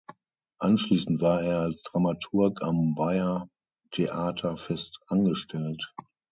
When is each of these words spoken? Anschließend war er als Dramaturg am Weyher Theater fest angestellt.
Anschließend 0.57 1.21
war 1.21 1.43
er 1.43 1.59
als 1.59 1.83
Dramaturg 1.83 2.63
am 2.63 2.95
Weyher 2.97 3.47
Theater 3.91 4.57
fest 4.57 4.97
angestellt. 5.09 5.93